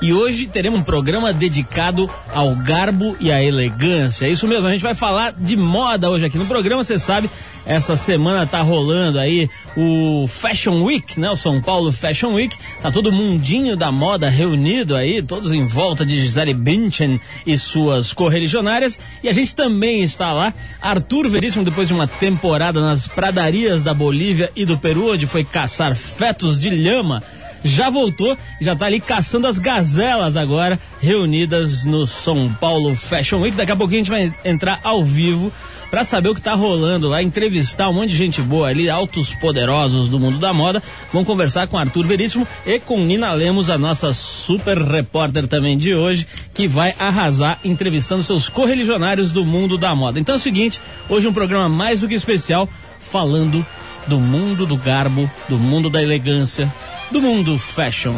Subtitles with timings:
[0.00, 4.26] e hoje teremos um programa dedicado ao garbo e à elegância.
[4.26, 7.30] É isso mesmo, a gente vai falar de moda hoje aqui no programa, você sabe,
[7.66, 11.28] essa semana tá rolando aí o Fashion Week, né?
[11.28, 12.56] O São Paulo Fashion Week.
[12.80, 18.12] Tá todo mundinho da moda reunido aí, todos em volta de Gisele Bündchen e suas
[18.12, 19.00] correligionárias.
[19.20, 20.54] E a gente também está lá.
[20.80, 25.42] Arthur Veríssimo, depois de uma temporada nas pradarias da Bolívia e do Peru, onde foi
[25.42, 27.20] caçar fetos de lhama,
[27.64, 33.40] já voltou e já está ali caçando as gazelas agora, reunidas no São Paulo Fashion
[33.40, 33.56] Week.
[33.56, 35.52] Daqui a pouquinho a gente vai entrar ao vivo
[35.90, 39.32] para saber o que tá rolando lá, entrevistar um monte de gente boa ali, altos
[39.34, 40.82] poderosos do mundo da moda.
[41.12, 45.94] Vamos conversar com Arthur Veríssimo e com Nina Lemos, a nossa super repórter também de
[45.94, 50.18] hoje, que vai arrasar entrevistando seus correligionários do mundo da moda.
[50.18, 53.64] Então é o seguinte, hoje um programa mais do que especial, falando
[54.06, 56.72] do mundo do garbo, do mundo da elegância,
[57.10, 58.14] do mundo fashion.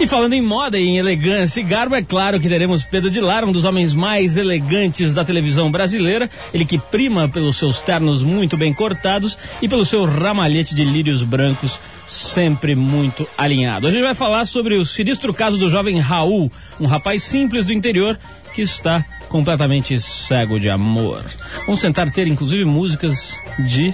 [0.00, 3.20] E falando em moda e em elegância e garbo, é claro que teremos Pedro de
[3.20, 6.28] Lara, um dos homens mais elegantes da televisão brasileira.
[6.52, 11.22] Ele que prima pelos seus ternos muito bem cortados e pelo seu ramalhete de lírios
[11.22, 13.86] brancos sempre muito alinhado.
[13.86, 17.72] A gente vai falar sobre o sinistro caso do jovem Raul, um rapaz simples do
[17.72, 18.18] interior
[18.52, 19.04] que está
[19.34, 21.24] completamente cego de amor.
[21.66, 23.92] Vamos tentar ter inclusive músicas de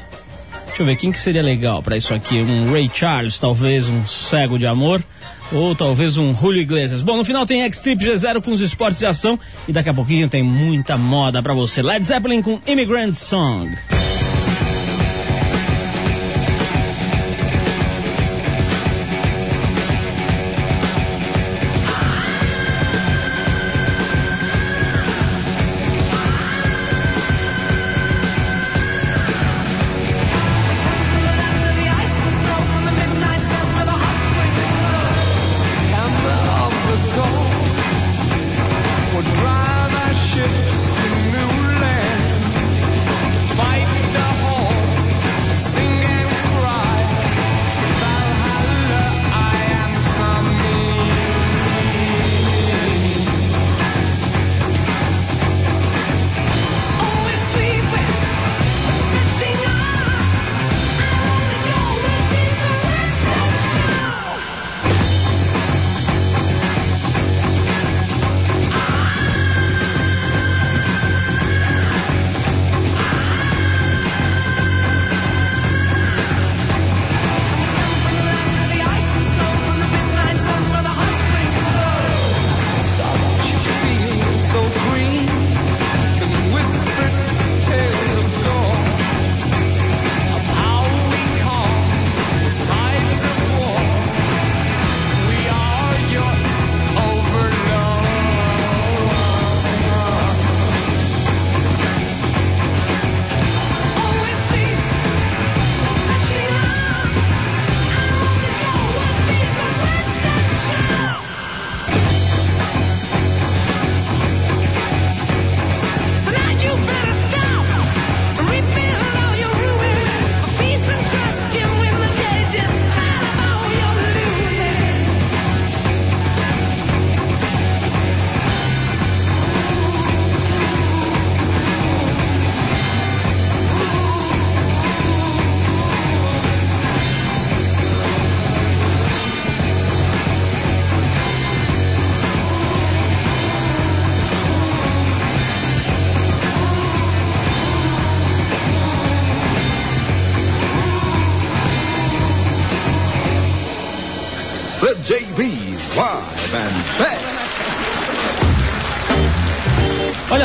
[0.67, 2.37] Deixa eu ver quem que seria legal para isso aqui.
[2.43, 5.03] Um Ray Charles, talvez um cego de amor.
[5.51, 7.01] Ou talvez um Julio Iglesias.
[7.01, 9.41] Bom, no final tem X-Trip G0 com os esportes de ação.
[9.67, 11.83] E daqui a pouquinho tem muita moda para você.
[11.83, 13.75] Led Zeppelin com Immigrant Song.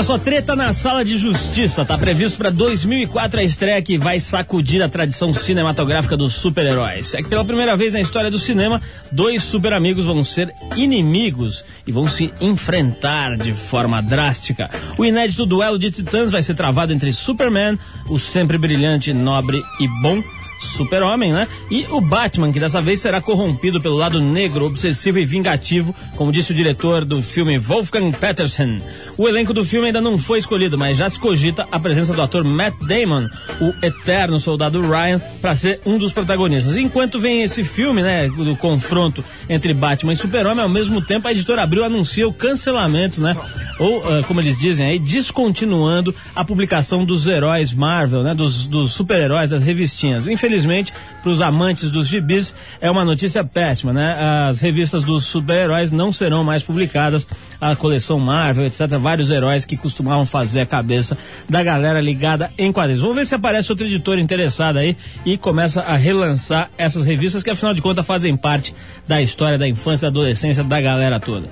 [0.05, 1.83] Só, treta na sala de justiça.
[1.83, 7.15] Tá previsto para 2004 a estreia que vai sacudir a tradição cinematográfica dos super-heróis.
[7.15, 8.79] É que pela primeira vez na história do cinema,
[9.11, 14.69] dois super amigos vão ser inimigos e vão se enfrentar de forma drástica.
[14.95, 19.87] O inédito duelo de titãs vai ser travado entre Superman, o sempre brilhante, nobre e
[20.03, 20.21] bom,
[20.59, 21.47] Super-Homem, né?
[21.69, 26.31] E o Batman, que dessa vez será corrompido pelo lado negro, obsessivo e vingativo, como
[26.31, 28.81] disse o diretor do filme Wolfgang Petersen.
[29.17, 32.21] O elenco do filme ainda não foi escolhido, mas já se cogita a presença do
[32.21, 33.27] ator Matt Damon,
[33.59, 36.77] o eterno soldado Ryan, para ser um dos protagonistas.
[36.77, 40.63] Enquanto vem esse filme, né, do confronto entre Batman e Super-Homem.
[40.63, 43.35] Ao mesmo tempo, a editora Abril anuncia o cancelamento, né?
[43.79, 48.33] Ou, uh, como eles dizem aí, descontinuando a publicação dos heróis Marvel, né?
[48.33, 50.27] Dos, dos super-heróis, das revistinhas.
[50.45, 50.93] Infelizmente,
[51.23, 54.15] para os amantes dos gibis, é uma notícia péssima, né?
[54.47, 57.27] As revistas dos super-heróis não serão mais publicadas.
[57.59, 58.81] A coleção Marvel, etc.
[58.99, 61.17] Vários heróis que costumavam fazer a cabeça
[61.49, 63.01] da galera ligada em quadrinhos.
[63.01, 64.95] Vamos ver se aparece outro editor interessado aí
[65.25, 68.75] e começa a relançar essas revistas que, afinal de contas, fazem parte
[69.07, 71.49] da história da infância e adolescência da galera toda.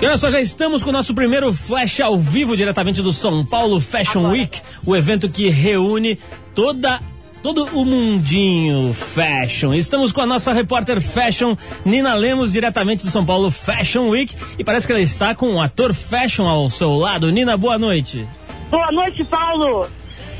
[0.00, 3.44] E olha só, já estamos com o nosso primeiro flash ao vivo diretamente do São
[3.44, 6.16] Paulo Fashion Week, o evento que reúne
[6.54, 7.00] toda
[7.42, 9.74] todo o mundinho fashion.
[9.74, 14.62] Estamos com a nossa repórter fashion, Nina Lemos, diretamente do São Paulo Fashion Week, e
[14.62, 17.32] parece que ela está com um ator fashion ao seu lado.
[17.32, 18.24] Nina, boa noite.
[18.70, 19.88] Boa noite, Paulo.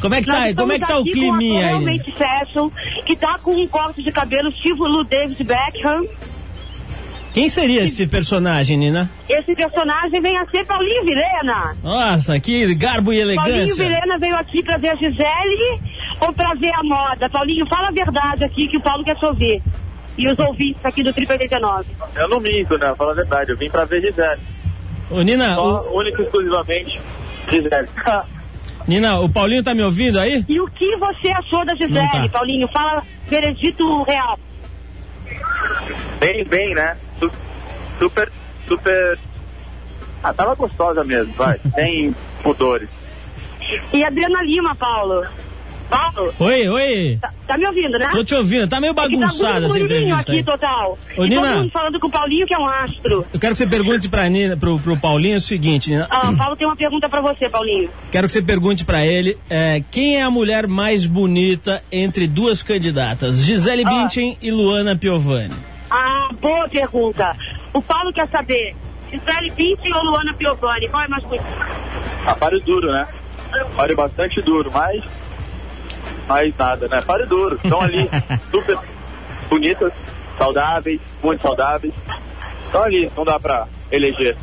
[0.01, 1.67] Como é que tá, como é que tá o climinha aí?
[1.67, 2.71] Realmente fashion,
[3.05, 6.07] que tá com um corte de cabelo estilo David Beckham.
[7.39, 9.09] Quem seria este personagem, Nina?
[9.29, 11.77] Esse personagem vem a ser Paulinho Vilena.
[11.85, 13.53] Nossa, que garbo e elegância.
[13.55, 15.81] Paulinho Vilena veio aqui pra ver a Gisele
[16.21, 17.31] ou pra ver a moda?
[17.31, 19.63] Paulinho, fala a verdade aqui que o Paulo quer te ouvir.
[20.19, 21.87] E os ouvintes aqui do Triple 89.
[22.17, 22.93] Eu não minto, né?
[22.99, 24.41] Fala a verdade, eu vim pra ver Gisele.
[25.09, 27.01] Ô, Nina, Só, o, única e exclusivamente,
[27.53, 27.89] Gisele.
[28.89, 30.45] Nina, o Paulinho tá me ouvindo aí?
[30.49, 32.29] E o que você achou da Gisele, tá.
[32.33, 32.67] Paulinho?
[32.67, 34.37] Fala veredito real.
[36.19, 36.97] bem, bem, né?
[37.19, 37.31] Su-
[37.99, 38.31] Super,
[38.67, 39.19] super...
[40.23, 41.59] Ah, tava gostosa mesmo, vai.
[41.75, 42.89] Sem pudores.
[43.93, 45.25] E Adriana Lima, Paulo.
[45.91, 47.19] Paulo, Oi, oi.
[47.19, 48.11] tá, tá me ouvindo, né?
[48.13, 50.45] Tô te ouvindo, tá meio É tá bagunçada essa muito menininho entrevista aqui aí.
[50.45, 50.99] total.
[51.17, 51.41] Ô, e Nina.
[51.41, 53.27] todo mundo falando com o Paulinho, que é um astro.
[53.33, 56.07] Eu quero que você pergunte pra Nina, pro, pro Paulinho o seguinte, Nina.
[56.11, 57.89] Ah, Paulo tem uma pergunta pra você, Paulinho.
[58.13, 62.63] Quero que você pergunte pra ele é, quem é a mulher mais bonita entre duas
[62.63, 63.89] candidatas, Gisele Ah.
[63.91, 65.55] Bündchen e Luana Piovani.
[65.91, 67.33] Ah, boa pergunta.
[67.73, 68.75] O Paulo quer saber,
[69.11, 70.89] Gisele Bündchen ou Luana Piovani?
[70.89, 71.47] Qual é mais bonita?
[72.27, 73.07] Ah, páreo duro, né?
[73.75, 75.03] Páreo bastante duro, mas...
[76.27, 77.01] Mas nada, né?
[77.01, 77.59] Páreo duro.
[77.63, 78.09] Estão ali
[78.51, 78.79] super
[79.49, 79.93] bonitas,
[80.37, 81.95] saudáveis, muito saudáveis.
[82.67, 84.37] Estão ali, não dá pra eleger.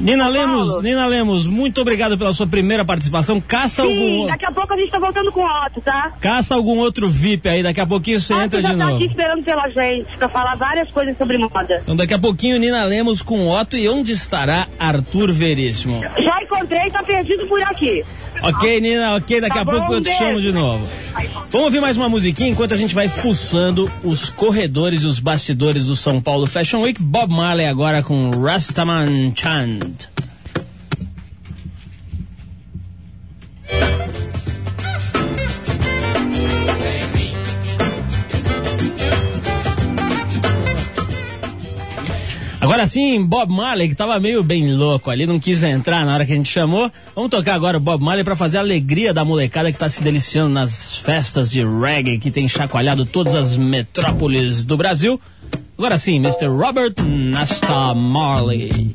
[0.00, 0.28] Nina.
[0.28, 3.40] Lemos, Nina Lemos, muito obrigado pela sua primeira participação.
[3.40, 6.12] Caça Sim, algum, daqui a pouco a gente tá voltando com o Otto, tá?
[6.20, 8.96] caça algum outro VIP aí, daqui a pouquinho você Otto entra de tá novo.
[8.96, 11.80] aqui esperando pela gente, pra falar várias coisas sobre moda.
[11.82, 16.00] Então daqui a pouquinho Nina Lemos com Otto e onde estará Arthur Veríssimo?
[16.18, 18.02] Já encontrei, tá perdido por aqui.
[18.42, 20.86] Ok, Nina, ok, daqui Tá a bom, pouco eu te chamo de novo.
[21.50, 25.86] Vamos ouvir mais uma musiquinha enquanto a gente vai fuçando os corredores e os bastidores
[25.86, 27.02] do São Paulo Fashion Week.
[27.02, 30.17] Bob Marley agora com Rastaman Chant.
[42.68, 46.26] Agora sim, Bob Marley, que tava meio bem louco ali, não quis entrar na hora
[46.26, 46.92] que a gente chamou.
[47.14, 50.04] Vamos tocar agora o Bob Marley para fazer a alegria da molecada que tá se
[50.04, 55.18] deliciando nas festas de reggae que tem chacoalhado todas as metrópoles do Brasil.
[55.78, 56.48] Agora sim, Mr.
[56.48, 58.94] Robert Nasta Marley.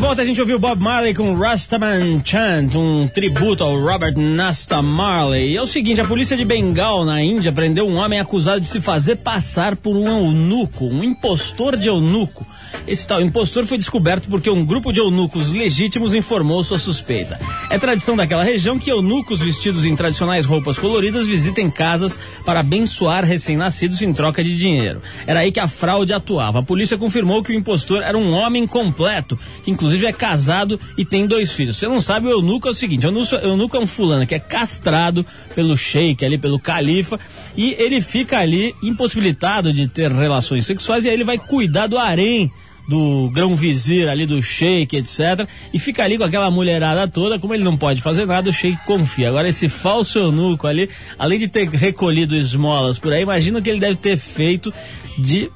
[0.00, 0.22] Volta.
[0.22, 5.52] A gente ouviu Bob Marley com Rastaman Chant, um tributo ao Robert Nasta Marley.
[5.52, 8.66] E é o seguinte: a polícia de Bengal, na Índia, prendeu um homem acusado de
[8.66, 12.46] se fazer passar por um eunuco, um impostor de eunuco.
[12.86, 17.38] Esse tal impostor foi descoberto porque um grupo de eunucos legítimos informou sua suspeita.
[17.70, 23.24] É tradição daquela região que eunucos vestidos em tradicionais roupas coloridas visitem casas para abençoar
[23.24, 25.00] recém-nascidos em troca de dinheiro.
[25.24, 26.58] Era aí que a fraude atuava.
[26.58, 31.04] A polícia confirmou que o impostor era um homem completo, que inclusive é casado e
[31.04, 31.76] tem dois filhos.
[31.76, 34.40] Você não sabe, o eunuco é o seguinte: o eunuco é um fulano que é
[34.40, 35.24] castrado
[35.54, 37.20] pelo sheik ali, pelo califa,
[37.56, 41.96] e ele fica ali impossibilitado de ter relações sexuais e aí ele vai cuidar do
[41.96, 42.50] harém
[42.88, 45.48] do grão vizir ali, do sheik, etc.
[45.72, 48.84] E fica ali com aquela mulherada toda, como ele não pode fazer nada, o sheik
[48.84, 49.28] confia.
[49.28, 53.70] Agora esse falso eunuco ali, além de ter recolhido esmolas por aí, imagina o que
[53.70, 54.72] ele deve ter feito
[55.18, 55.50] de,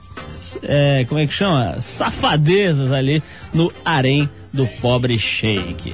[0.62, 1.81] é, como é que chama?
[1.81, 5.93] Safadezas ali no harém do pobre sheik.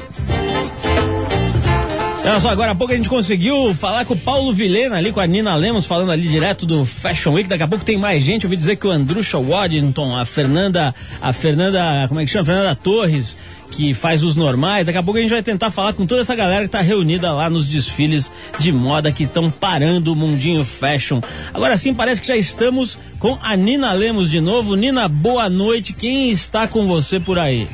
[2.23, 5.21] Olha só, agora há pouco a gente conseguiu falar com o Paulo Vilena ali, com
[5.21, 7.49] a Nina Lemos, falando ali direto do Fashion Week.
[7.49, 8.45] Daqui a pouco tem mais gente.
[8.45, 12.45] Eu ouvi dizer que o Andrusha Waddington, a Fernanda, a Fernanda, como é que chama?
[12.45, 13.39] Fernanda Torres,
[13.71, 14.85] que faz os normais.
[14.85, 17.33] Daqui a pouco a gente vai tentar falar com toda essa galera que está reunida
[17.33, 21.21] lá nos desfiles de moda que estão parando o mundinho fashion.
[21.55, 24.77] Agora sim, parece que já estamos com a Nina Lemos de novo.
[24.77, 25.95] Nina, boa noite.
[25.95, 27.67] Quem está com você por aí?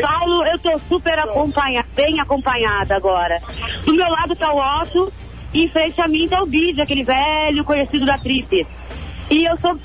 [0.00, 3.40] Paulo, eu tô super acompanhada, bem acompanhada agora.
[3.84, 5.12] Do meu lado tá o Otto
[5.52, 8.66] e em frente a mim tá o Bid, aquele velho conhecido da Trip.
[9.30, 9.78] E eu sou,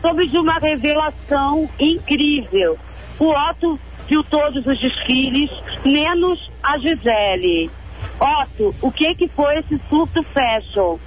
[0.00, 2.78] soube de uma revelação incrível.
[3.18, 3.78] O Otto
[4.08, 5.50] viu todos os desfiles,
[5.84, 7.70] menos a Gisele.
[8.20, 10.98] Otto, o que que foi esse surto fashion?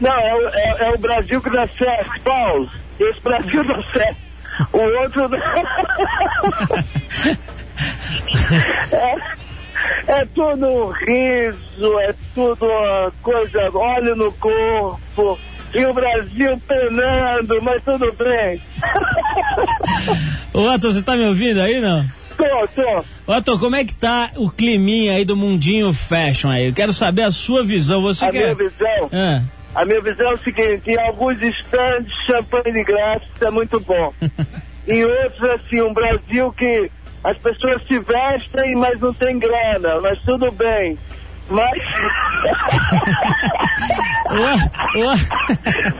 [0.00, 2.68] Não, é, o- é- é o Brasil que dá certo, Paulo.
[2.98, 4.23] Esse Brasil dá certo.
[4.72, 5.28] O outro.
[8.92, 9.16] é,
[10.06, 12.66] é tudo riso, é tudo
[13.22, 15.38] coisa, óleo no corpo.
[15.74, 18.62] E o Brasil penando, mas tudo bem.
[20.54, 22.06] Ô, Otto, você tá me ouvindo aí, não?
[22.36, 23.04] Tô, tô.
[23.26, 26.68] Otto, como é que tá o climinha aí do mundinho fashion aí?
[26.68, 28.02] Eu quero saber a sua visão.
[28.02, 28.54] Você A que minha é...
[28.54, 29.10] visão.
[29.12, 29.42] Ah,
[29.74, 34.12] A minha visão é o seguinte, em alguns estandes, champanhe de graça, é muito bom.
[34.86, 36.90] em outros, assim, um Brasil que
[37.24, 40.96] as pessoas se vestem, mas não tem grana, mas tudo bem.
[41.50, 41.74] Mas,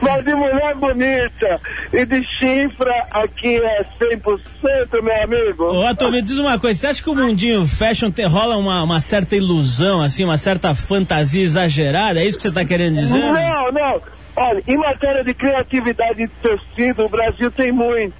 [0.01, 1.61] mas de mulher bonita
[1.93, 5.63] e de chifra, aqui é 100%, meu amigo.
[5.65, 8.81] Ô, Otto, me diz uma coisa, você acha que o mundinho fashion te rola uma,
[8.83, 12.19] uma certa ilusão, assim, uma certa fantasia exagerada?
[12.19, 13.19] É isso que você tá querendo dizer?
[13.19, 14.01] Não, não.
[14.37, 18.15] Olha, em matéria de criatividade de tecido, o Brasil tem muito.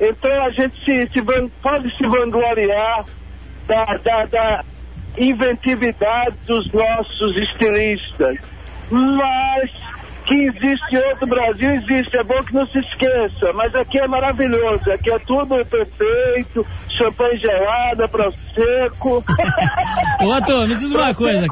[0.00, 3.04] Então a gente se, se van- pode se vangloriar
[3.66, 4.64] da, da, da
[5.18, 8.38] inventividade dos nossos estilistas.
[8.90, 9.70] Mas
[10.30, 12.16] que existe outro Brasil, existe.
[12.16, 13.52] É bom que não se esqueça.
[13.52, 14.88] Mas aqui é maravilhoso.
[14.92, 16.64] Aqui é tudo perfeito.
[16.96, 19.24] Champanhe gelada para seco.
[20.22, 21.46] Ô, Otto, me diz uma coisa.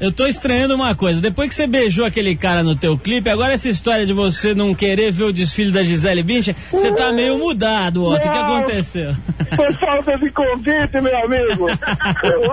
[0.00, 1.20] Eu tô estranhando uma coisa.
[1.20, 4.74] Depois que você beijou aquele cara no teu clipe, agora essa história de você não
[4.74, 8.28] querer ver o desfile da Gisele Bündchen, você tá meio mudado, Otto.
[8.28, 9.14] O que aconteceu?
[9.56, 11.66] Por falta de convite, meu amigo.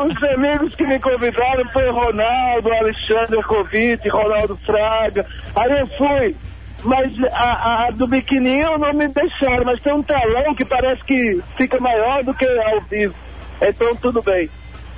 [0.06, 5.26] Os amigos que me convidaram foi Ronaldo, Alexandre Convite, Ronaldo Fraga.
[5.56, 6.36] Aí eu fui.
[6.84, 11.42] Mas a, a do biquininho não me deixaram, mas tem um telão que parece que
[11.58, 13.16] fica maior do que ao vivo.
[13.62, 14.50] Então tudo bem.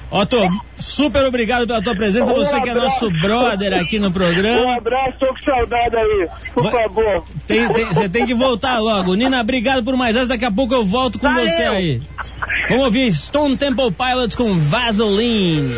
[0.09, 0.37] Otto,
[0.77, 2.31] super obrigado pela tua presença.
[2.31, 3.05] Um Você que é abraço.
[3.09, 4.77] nosso brother aqui no Um programa.
[4.77, 6.27] abraço, tô com saudade aí.
[6.53, 7.23] Por Vai- favor.
[7.45, 9.15] Tem- tem- Você tem que voltar logo.
[9.15, 10.27] Nina, obrigado por mais essa.
[10.29, 11.47] Daqui a pouco eu volto com Valeu.
[11.49, 12.01] você aí.
[12.69, 15.73] Vamos ouvir Stone Temple Pilots com Vaseline.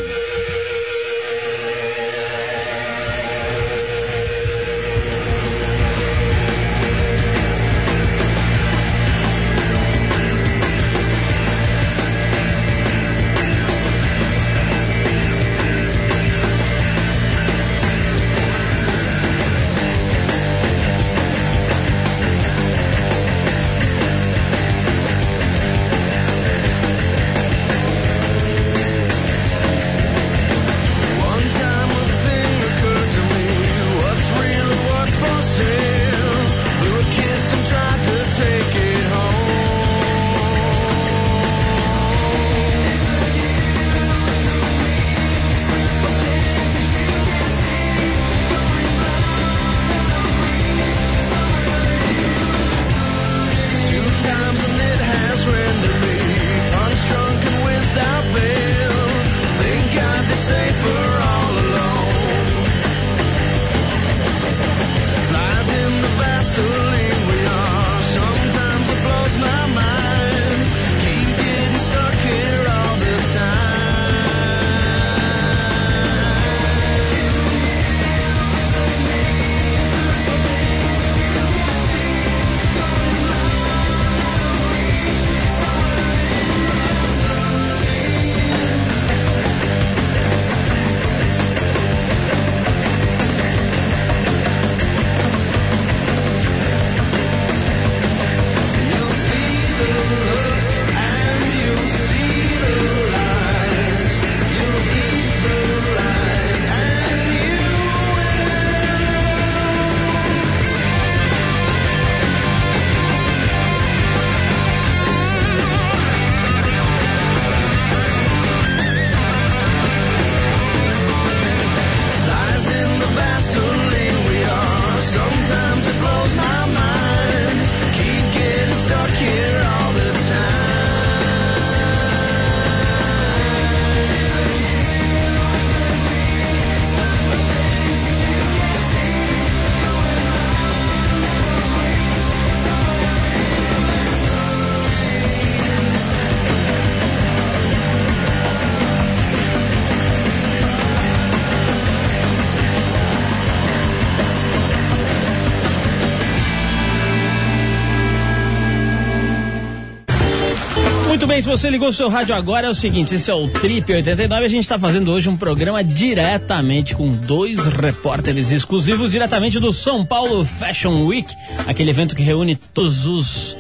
[161.50, 164.46] Você ligou o seu rádio agora, é o seguinte: esse é o Trip 89.
[164.46, 170.06] A gente está fazendo hoje um programa diretamente com dois repórteres exclusivos, diretamente do São
[170.06, 171.34] Paulo Fashion Week,
[171.68, 173.58] aquele evento que reúne todos os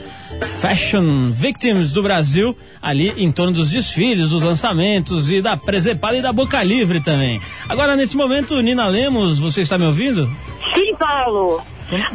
[0.61, 6.21] fashion victims do Brasil ali em torno dos desfiles, dos lançamentos e da presepada e
[6.21, 7.41] da boca livre também.
[7.67, 10.27] Agora, nesse momento, Nina Lemos, você está me ouvindo?
[10.75, 11.61] Sim, Paulo.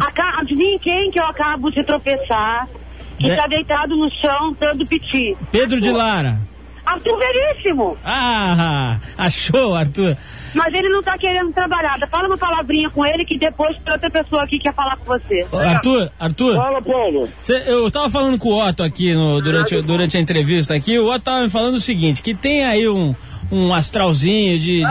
[0.01, 2.69] Aca- Adivinha quem que eu acabo de tropeçar?
[3.18, 3.37] Que Né?
[3.37, 5.37] tá deitado no chão, dando piti.
[5.53, 6.38] Pedro de Lara.
[6.87, 7.96] Arthur Veríssimo.
[8.05, 10.16] Ah, achou, Arthur?
[10.55, 11.96] Mas ele não tá querendo trabalhar.
[12.11, 15.46] Fala uma palavrinha com ele que depois tem outra pessoa aqui quer falar com você.
[15.50, 17.27] Arthur, Arthur, Fala, Paulo.
[17.40, 21.11] cê- eu tava falando com o Otto aqui no- durante, durante a entrevista aqui, o
[21.11, 23.14] Otto tava me falando o seguinte, que tem aí um,
[23.51, 24.83] um astralzinho de,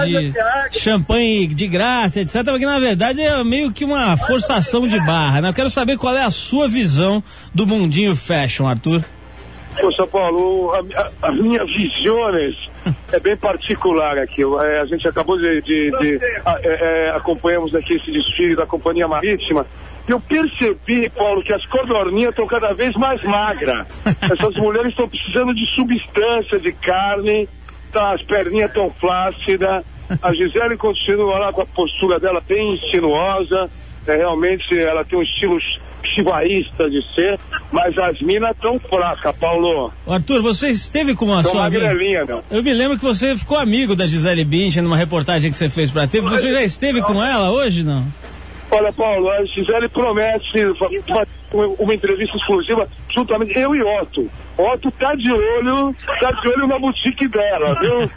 [0.71, 5.41] de champanhe de graça, etc, porque na verdade é meio que uma forçação de barra,
[5.41, 5.49] né?
[5.49, 9.03] Eu quero saber qual é a sua visão do mundinho fashion, Arthur.
[9.79, 10.71] Poxa, Paulo,
[11.21, 12.55] as minhas visões
[13.11, 14.43] é bem particular aqui.
[14.43, 15.61] É, a gente acabou de.
[15.63, 19.65] de- de- a- é, é, acompanhamos aqui esse desfile da Companhia Marítima.
[20.07, 23.87] E eu percebi, Paulo, que as codorninhas estão cada vez mais magras.
[24.21, 27.49] Essas mulheres estão precisando de substância, de carne,
[27.93, 29.85] tá, as perninhas estão flácidas.
[30.21, 33.69] A Gisele continua lá com a postura dela bem insinuosa.
[34.05, 35.57] É, realmente ela tem um estilo
[36.03, 37.39] chivaísta de ser,
[37.71, 39.91] mas as minas estão fracas, Paulo.
[40.05, 41.93] Arthur, você esteve com a Estão sua amiga...
[41.93, 42.43] meu.
[42.51, 45.91] Eu me lembro que você ficou amigo da Gisele Bündchen numa reportagem que você fez
[45.91, 46.27] pra TV.
[46.29, 48.05] Você já esteve com ela hoje, não?
[48.75, 50.87] Olha, Paulo, a Gisele promete fa-
[51.53, 54.29] uma, uma entrevista exclusiva juntamente eu e Otto.
[54.57, 58.09] Otto tá de olho, tá de olho na boutique dela, viu?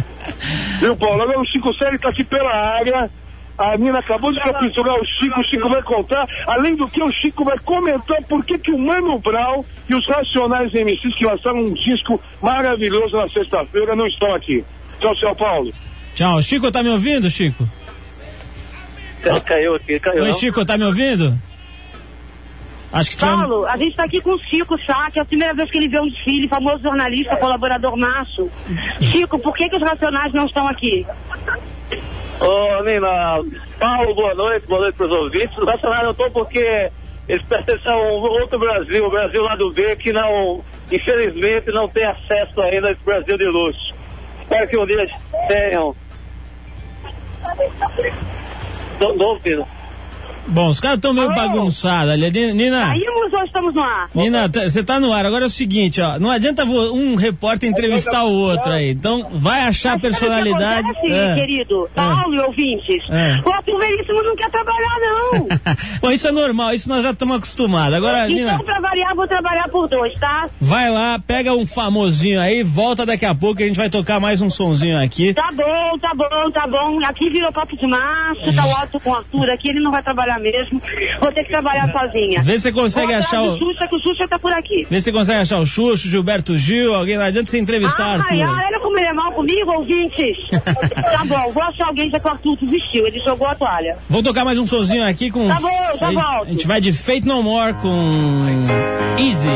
[0.80, 1.22] viu, Paulo?
[1.22, 3.10] Agora o Chico Série tá aqui pela área.
[3.58, 6.26] A Nina acabou de capturar o Chico, o Chico vai contar.
[6.46, 10.06] Além do que, o Chico vai comentar por que, que o Mano Brown e os
[10.06, 14.62] Racionais MCs que lançaram um disco maravilhoso na sexta-feira não estão aqui.
[15.00, 15.72] Tchau, tchau, Paulo.
[16.14, 16.42] Tchau.
[16.42, 17.66] Chico, tá me ouvindo, Chico?
[19.44, 20.24] Caiu aqui, caiu.
[20.24, 21.36] Oi, Chico, tá me ouvindo?
[22.92, 23.36] Acho que tinha...
[23.36, 25.76] Paulo, a gente tá aqui com o Chico Sá, que é a primeira vez que
[25.76, 28.50] ele vê um desfile, famoso jornalista, colaborador macho.
[29.00, 31.06] Chico, por que, que os racionais não estão aqui?
[32.40, 33.42] Ô, Nina,
[33.78, 35.56] Paulo, boa noite, boa noite para os ouvintes.
[35.56, 36.90] Os Racionais não estão porque
[37.28, 41.88] eles pertencem a um outro Brasil, o Brasil lá do B, que não, infelizmente, não
[41.88, 43.94] tem acesso ainda a esse Brasil de luxo.
[44.42, 45.08] Espero que um dia
[45.48, 45.96] tenham.
[49.00, 49.66] Não ouvindo.
[50.48, 52.30] Bom, os caras estão meio bagunçados ali.
[52.30, 54.08] Ni- Nina, Saímos ou estamos no ar?
[54.14, 55.26] Nina, tá- você tá no ar.
[55.26, 56.18] Agora é o seguinte, ó.
[56.18, 58.90] Não adianta um repórter entrevistar o outro aí.
[58.90, 60.88] Então, vai achar Mas o que personalidade.
[60.90, 61.34] acontece, É.
[61.34, 61.88] querido?
[61.94, 63.02] Paulo e ouvintes.
[63.10, 63.40] É.
[63.44, 65.46] O Arthur Veríssimo não quer trabalhar, não.
[66.00, 67.94] Bom, isso é normal, isso nós já estamos acostumados.
[67.96, 70.48] Agora, Nina, então, pra variar, vou trabalhar por dois, tá?
[70.60, 74.40] vai lá, pega um famosinho aí, volta daqui a pouco, a gente vai tocar mais
[74.40, 75.34] um sonzinho aqui.
[75.34, 77.04] Tá bom, tá bom, tá bom.
[77.04, 80.02] Aqui virou papo de macho, tá o Otto com o Arthur aqui, ele não vai
[80.02, 80.80] trabalhar mesmo.
[81.20, 82.42] Vou ter que trabalhar sozinha.
[82.42, 83.58] Vê se você consegue Vou achar o.
[83.58, 84.86] Xuxa, que o Xuxa tá por aqui.
[84.88, 87.16] Vê se você consegue achar o Xuxo, Gilberto Gil, alguém.
[87.16, 88.66] Não adianta você entrevistar Ai, Arthur.
[88.66, 90.36] olha como ele é mal comigo, ouvintes.
[90.50, 93.96] tá bom, vou achar alguém já que o Arthur desistiu, ele jogou a toalha.
[94.08, 95.48] Vamos tocar mais um sonzinho aqui com.
[95.48, 96.48] Tá bom, já volto.
[96.48, 98.10] A gente vai de Fate No More com.
[99.18, 99.48] Easy.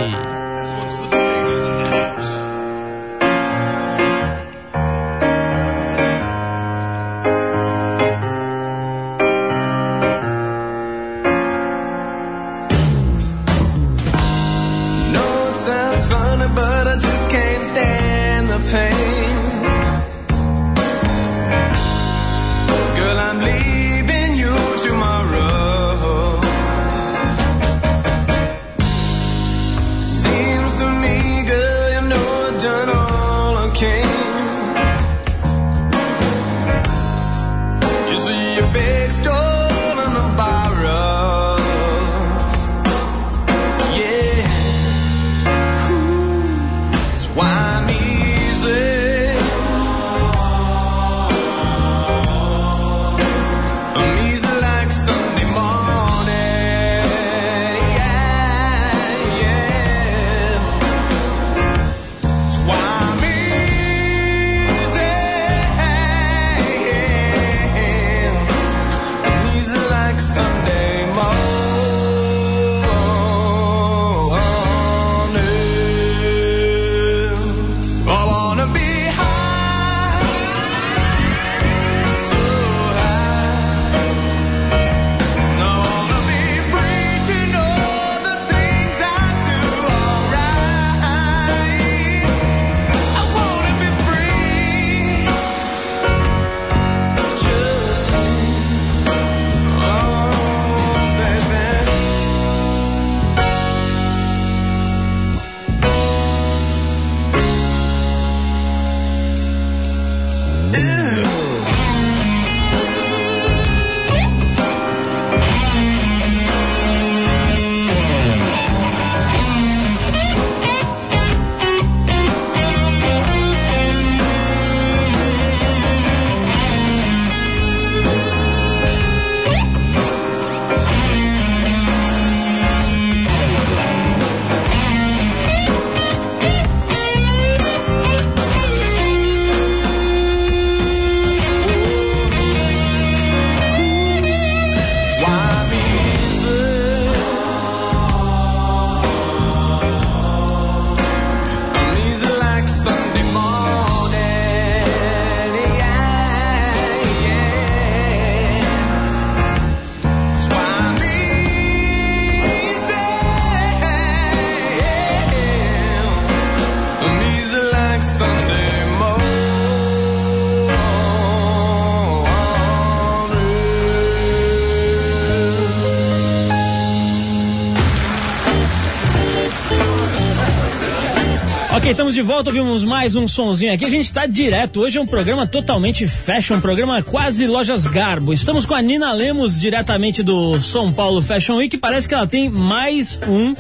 [181.90, 183.84] Ok, estamos de volta, ouvimos mais um sonzinho aqui.
[183.84, 184.80] A gente está direto.
[184.80, 188.32] Hoje é um programa totalmente fashion, um programa quase lojas garbo.
[188.32, 191.76] Estamos com a Nina Lemos, diretamente do São Paulo Fashion Week.
[191.78, 193.56] Parece que ela tem mais um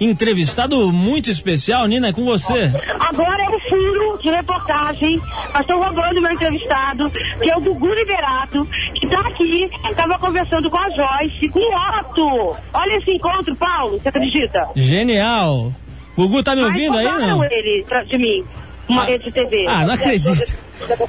[0.00, 1.88] entrevistado muito especial.
[1.88, 2.70] Nina, é com você.
[3.00, 5.16] Agora é um furo de reportagem.
[5.52, 8.64] Nós estamos roubando meu entrevistado, que é o Gugu Liberato,
[8.94, 12.56] que tá aqui, estava conversando com a Joyce, com o Otto.
[12.72, 14.68] Olha esse encontro, Paulo, você acredita?
[14.76, 15.72] Genial.
[16.16, 17.44] Gugu, tá me ouvindo aí, não?
[17.44, 18.44] ele de mim,
[18.88, 19.66] uma rede de TV.
[19.68, 20.62] Ah, não acredito.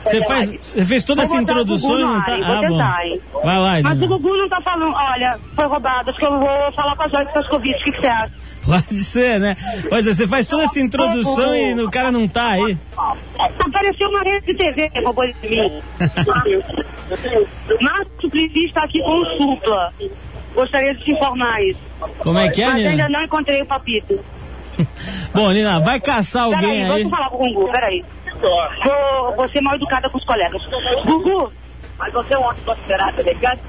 [0.04, 2.36] Você faz, você fez toda essa introdução e não tá.
[2.36, 2.78] Ah, bom.
[3.44, 4.08] Vai lá, Mas o.
[4.08, 7.34] Gugu não tá falando, olha, foi roubado, acho que eu vou falar com a Joyce
[7.34, 8.32] Pascovitch, o que, que você acha?
[8.66, 9.58] Pode ser, né?
[9.89, 12.78] Pois é, você faz toda essa introdução e o cara não tá aí.
[13.60, 15.82] Apareceu uma rede de TV roubou de mim.
[17.82, 19.94] Márcio Suplicy está aqui com o Supla.
[20.56, 21.80] Gostaria de te informar isso.
[22.20, 24.20] Como é que é, Mas ainda não encontrei o papito.
[25.33, 26.88] Bom, Nina, vai caçar alguém Peraí, aí.
[27.03, 28.05] vamos falar com o Gugu, peraí.
[28.41, 30.62] Vou, vou ser mal educada com os colegas.
[31.05, 31.51] Gugu,
[31.97, 33.62] Mas você é um ótimo considerado elegante,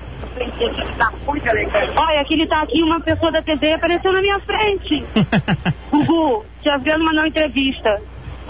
[1.97, 5.05] olha, que ele tá aqui, uma pessoa da TV apareceu na minha frente.
[5.91, 8.01] Gugu, te havendo uma não entrevista.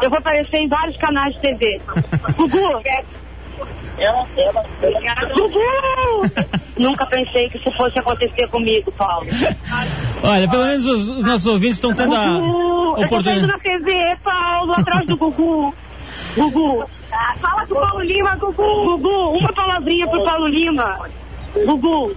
[0.02, 1.80] Eu vou aparecer em vários canais de TV.
[2.36, 2.80] Gugu,
[3.96, 4.64] Ela, ela,
[5.32, 5.62] Gugu!
[6.76, 9.26] Nunca pensei que isso fosse acontecer comigo, Paulo.
[10.24, 13.46] Olha, pelo menos os, os nossos ouvintes estão tendo a Gugu, eu tô vendo oportunidade.
[13.46, 15.74] na TV, Paulo, atrás do Gugu.
[16.36, 16.84] Gugu,
[17.40, 18.84] fala com o Paulo Lima, Gugu.
[18.98, 20.98] Gugu, uma palavrinha pro Paulo Lima.
[21.66, 22.14] Gugu.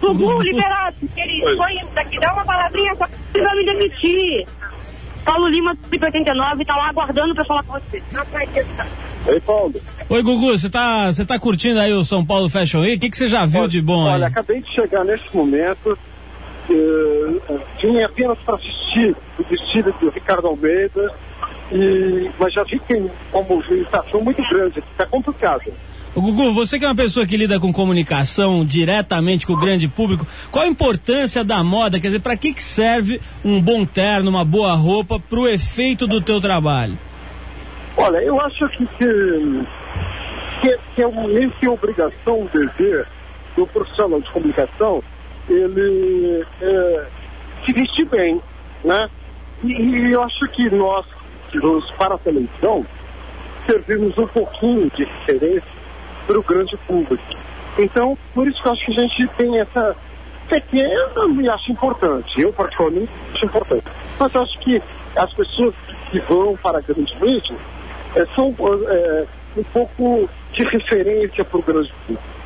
[0.00, 0.96] Gugu, liberado.
[1.14, 4.46] Ele foi daqui, dá uma palavrinha, só que vai me demitir.
[5.22, 8.02] Paulo Lima, 89, tá lá aguardando pra falar com você.
[9.26, 9.74] Ei, Paulo.
[10.08, 12.96] Oi, Gugu, você tá, você tá curtindo aí o São Paulo Fashion Week?
[12.96, 14.32] O que, que você já viu de bom Olha, aí?
[14.32, 15.98] acabei de chegar nesse momento.
[16.70, 21.12] Eh, vim apenas para assistir o desfile do Ricardo Almeida,
[21.72, 25.72] e, mas já vi que tem uma movimentação muito grande, está complicado.
[26.12, 29.86] Ô, Gugu, você que é uma pessoa que lida com comunicação diretamente com o grande
[29.86, 32.00] público, qual a importância da moda?
[32.00, 36.20] Quer dizer, para que, que serve um bom terno, uma boa roupa pro efeito do
[36.20, 36.98] teu trabalho?
[37.96, 39.66] Olha, eu acho que, que,
[40.62, 43.06] que, que é um, meio que obrigação, um dever
[43.56, 45.04] do profissional de comunicação,
[45.52, 47.06] ele é,
[47.64, 48.40] se vestir bem,
[48.84, 49.08] né?
[49.62, 51.06] E, e eu acho que nós,
[51.50, 52.84] que vamos para a televisão,
[53.66, 55.80] servimos um pouquinho de referência
[56.26, 57.24] para o grande público.
[57.78, 59.96] Então, por isso que eu acho que a gente tem essa
[60.48, 61.10] pequena
[61.40, 62.40] e acho importante.
[62.40, 63.84] Eu, particularmente, acho importante.
[64.18, 64.82] Mas eu acho que
[65.16, 65.74] as pessoas
[66.10, 67.56] que vão para a grande mídia
[68.16, 68.54] eh, são
[68.88, 72.39] eh, um pouco de referência para o grande público.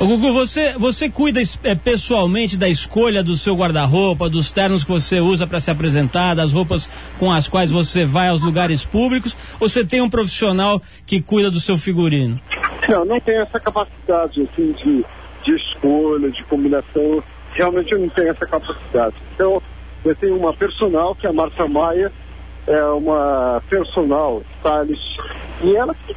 [0.00, 4.90] Ô, Gugu, você, você cuida eh, pessoalmente da escolha do seu guarda-roupa, dos ternos que
[4.90, 9.36] você usa para se apresentar, das roupas com as quais você vai aos lugares públicos,
[9.60, 12.40] ou você tem um profissional que cuida do seu figurino?
[12.88, 15.04] Não, não tenho essa capacidade assim, de,
[15.44, 17.22] de escolha, de combinação.
[17.52, 19.16] Realmente eu não tenho essa capacidade.
[19.34, 19.62] Então,
[20.02, 22.10] eu tenho uma personal, que é a Marta Maia,
[22.66, 25.18] é uma personal stylist,
[25.62, 26.16] e ela que,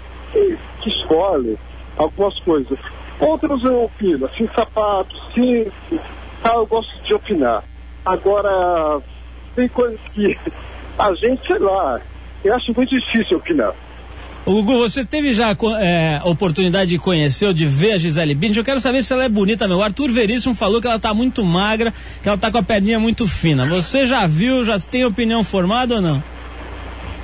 [0.82, 1.58] que escolhe
[1.98, 2.80] algumas coisas.
[3.20, 6.00] Outros eu opino, assim, sapatos, cinto,
[6.42, 7.64] tal, eu gosto de opinar.
[8.06, 9.00] Agora,
[9.56, 10.38] tem coisas que
[10.98, 12.02] a gente, sei lá,
[12.44, 13.74] eu acho muito difícil opinar.
[14.46, 15.56] Gugu, você teve já
[16.22, 18.60] a oportunidade de conhecer ou de ver a Gisele Bündchen?
[18.60, 19.78] Eu quero saber se ela é bonita meu.
[19.78, 23.00] O Arthur Veríssimo falou que ela tá muito magra, que ela tá com a perninha
[23.00, 23.66] muito fina.
[23.66, 26.22] Você já viu, já tem opinião formada ou não?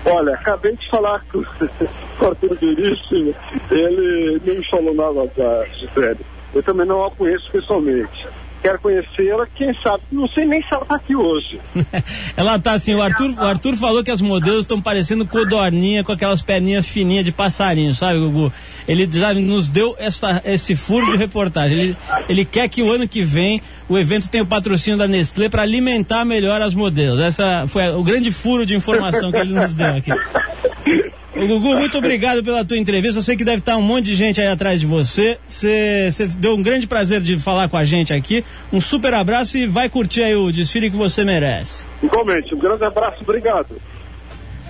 [0.06, 1.44] Olha, acabei de falar com,
[2.20, 3.34] com o Arthur Veríssimo,
[3.72, 6.20] ele não me falou nada da Gisele.
[6.54, 8.28] Eu também não a conheço pessoalmente.
[8.62, 11.62] Quero conhecê-la, quem sabe, não sei nem se ela está aqui hoje.
[12.36, 16.12] Ela tá assim, o Arthur, o Arthur falou que as modelos estão parecendo codorninha com
[16.12, 18.52] aquelas perninhas fininhas de passarinho, sabe, Gugu?
[18.86, 21.80] Ele já nos deu essa, esse furo de reportagem.
[21.80, 25.48] Ele, ele quer que o ano que vem o evento tenha o patrocínio da Nestlé
[25.48, 27.22] para alimentar melhor as modelos.
[27.22, 30.12] Essa foi o grande furo de informação que ele nos deu aqui.
[31.40, 33.20] Ô, Gugu, muito obrigado pela tua entrevista.
[33.20, 35.38] Eu sei que deve estar um monte de gente aí atrás de você.
[35.46, 38.44] Você você deu um grande prazer de falar com a gente aqui.
[38.74, 41.86] Um super abraço e vai curtir aí o desfile que você merece.
[42.04, 43.80] Igualmente, um grande abraço, obrigado.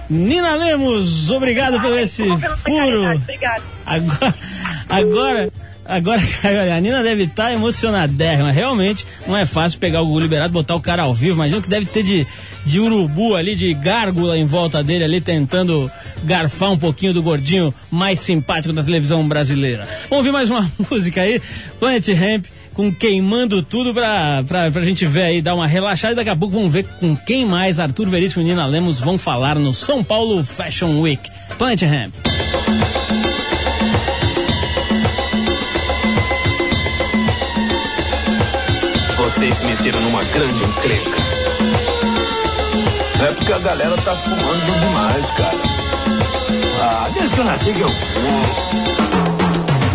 [0.09, 2.23] Nina Lemos, obrigado por esse
[2.63, 3.15] furo.
[3.15, 3.63] Obrigada.
[3.85, 4.35] Agora,
[4.89, 5.49] agora,
[5.89, 6.21] agora
[6.75, 8.51] a Nina deve estar emocionadérrima.
[8.51, 11.35] Realmente não é fácil pegar o Gugu liberado, botar o cara ao vivo.
[11.35, 12.25] Imagina que deve ter de,
[12.65, 15.91] de urubu ali, de gárgula em volta dele ali, tentando
[16.23, 19.87] garfar um pouquinho do gordinho mais simpático da televisão brasileira.
[20.09, 21.41] Vamos ouvir mais uma música aí,
[21.79, 22.45] Planet Ramp.
[22.73, 26.13] com Queimando Tudo pra, pra, pra gente ver aí, dar uma relaxada.
[26.13, 29.17] E daqui a pouco vamos ver com quem mais Arthur Veríssimo e Nina Lemos vão
[29.17, 31.21] falar no São Paulo Fashion Week.
[31.57, 32.38] Plant Ramp.
[39.39, 41.17] Vocês se meteram numa grande encrenca.
[43.23, 45.57] É porque a galera tá fumando demais, cara.
[46.81, 48.45] Ah, desde que eu nasci que eu fumo.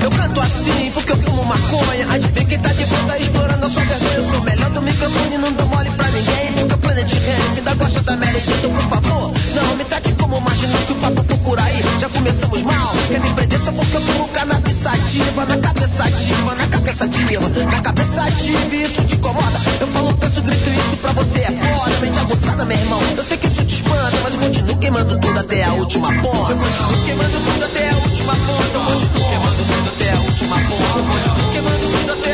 [0.02, 2.06] Eu canto assim porque eu fumo maconha.
[2.10, 4.14] Adivinha quem tá de volta explorando a sua vergonha.
[4.14, 6.52] Eu sou melhor do microfone, não dou mole pra ninguém.
[6.54, 8.42] Porque o Planet Ramp ainda gosta da Mary.
[8.48, 10.50] Então, por favor, não me trate como.
[10.86, 12.92] Se o papo por aí, já começamos mal.
[13.08, 15.46] Quer me prender só porque eu fumo cannabis sativa.
[15.46, 17.48] Na cabeça ativa, na cabeça ativa.
[17.48, 19.60] Na cabeça ativa, isso te incomoda.
[19.80, 21.96] Eu falo, penso, grito isso pra você é foda.
[22.00, 23.00] Mente aguçada, meu irmão.
[23.16, 26.52] Eu sei que isso te espanta, mas continuo queimando tudo até a última ponta.
[26.52, 28.74] Eu continuo queimando tudo até a última ponta.
[28.74, 30.98] Eu continuo queimando tudo até a última ponta.
[30.98, 32.33] Eu continuo queimando tudo até a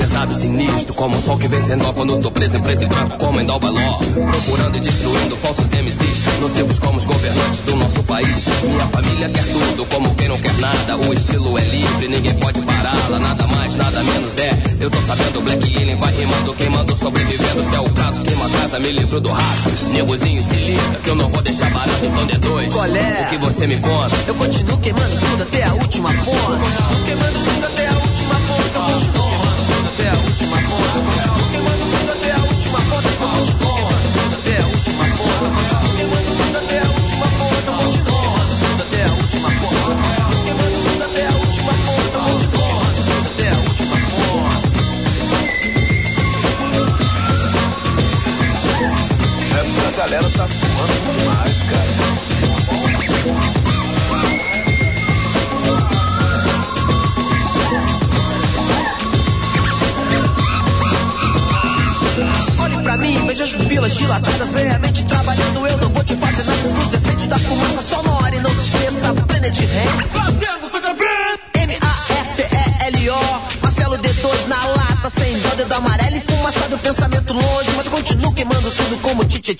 [0.00, 2.86] pesado e sinistro, como o sol que vem sendo quando tô preso em preto e
[2.86, 3.98] branco, como em Dalbaló.
[3.98, 8.46] Procurando e destruindo falsos MCs, nocivos como os governantes do nosso país.
[8.62, 10.96] Minha família quer tudo, como quem não quer nada.
[10.96, 13.18] O estilo é livre, ninguém pode pará-la.
[13.18, 14.58] Nada mais, nada menos é.
[14.80, 17.62] Eu tô sabendo, Black Alien vai rimando, queimando, sobrevivendo.
[17.68, 19.70] Se é o caso, queima a casa, me livro do rato.
[19.92, 22.72] Negozinho, se liga, que eu não vou deixar barato, então dê dois.
[22.72, 23.26] Qual é?
[23.26, 24.16] O que você me conta?
[24.26, 26.52] Eu continuo queimando tudo até a última ponta.
[26.52, 27.69] Eu continuo queimando tudo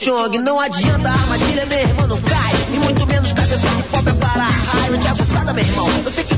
[0.01, 0.39] Chong.
[0.39, 2.55] Não adianta, armadilha, meu irmão, não cai.
[2.73, 4.97] E muito menos cabeça de pop é para a raiva.
[4.97, 5.89] De aguçada, meu irmão.
[6.03, 6.30] Eu sei que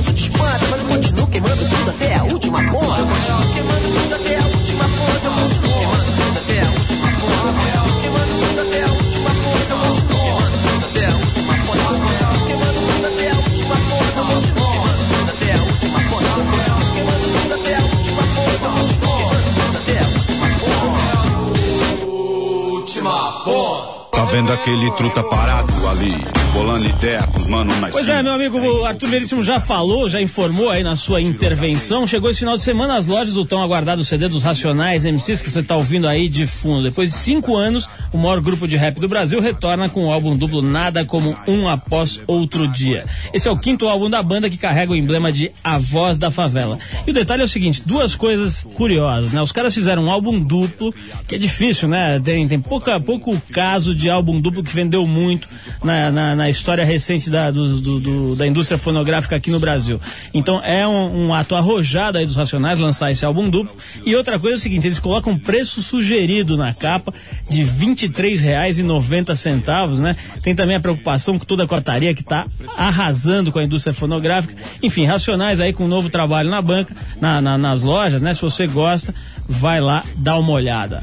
[24.57, 24.64] ponta.
[24.64, 26.16] Tá vendo aquele truta parado ali,
[26.53, 30.09] bolando ideia com os manos na Pois é, meu amigo, o Arthur Veríssimo já falou,
[30.09, 32.07] já informou aí na sua intervenção.
[32.07, 35.50] Chegou esse final de semana às lojas o tão aguardado CD dos Racionais MCs que
[35.50, 36.82] você está ouvindo aí de fundo.
[36.84, 40.36] Depois de cinco anos, o maior grupo de rap do Brasil retorna com o álbum
[40.36, 43.05] duplo Nada Como Um Após Outro Dia.
[43.33, 46.30] Esse é o quinto álbum da banda que carrega o emblema de A Voz da
[46.30, 46.78] Favela.
[47.07, 49.41] E o detalhe é o seguinte, duas coisas curiosas, né?
[49.41, 50.95] Os caras fizeram um álbum duplo,
[51.26, 52.20] que é difícil, né?
[52.20, 55.49] Tem, tem pouca, pouco caso de álbum duplo que vendeu muito
[55.83, 59.99] na, na, na história recente da, do, do- do- da indústria fonográfica aqui no Brasil.
[60.35, 63.74] Então é um, um ato arrojado aí dos Racionais lançar esse álbum duplo.
[64.05, 67.14] E outra coisa é o seguinte, eles colocam preço sugerido na capa
[67.49, 70.14] de R$ 23,90, né?
[70.43, 73.21] Tem também a preocupação com toda a cotaria que está arrasando
[73.52, 74.54] com a indústria fonográfica.
[74.82, 78.34] Enfim, Racionais aí com um novo trabalho na banca, na- na- nas lojas, né?
[78.34, 79.14] Se você gosta,
[79.48, 81.02] vai lá dar uma olhada.